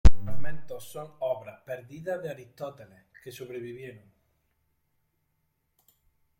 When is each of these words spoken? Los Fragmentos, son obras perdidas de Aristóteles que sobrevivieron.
Los 0.03 0.19
Fragmentos, 0.25 0.83
son 0.83 1.13
obras 1.19 1.61
perdidas 1.63 2.23
de 2.23 2.31
Aristóteles 2.31 3.03
que 3.23 3.31
sobrevivieron. 3.31 4.11